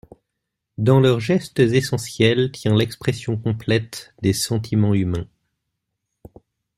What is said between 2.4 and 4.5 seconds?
tient l'expression complète des